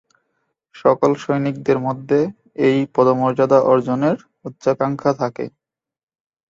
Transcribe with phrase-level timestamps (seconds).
[0.75, 2.19] সকল সৈনিকদের মধ্যে
[2.67, 5.45] এই পদমর্যাদা অর্জনের উচ্চাকাঙ্ক্ষা থাকে।